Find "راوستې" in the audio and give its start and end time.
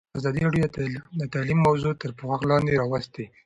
2.81-3.25